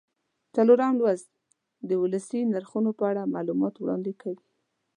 [0.55, 1.29] څلورم لوست
[1.89, 4.43] د ولسي نرخونو په اړه معلومات وړاندې کوي.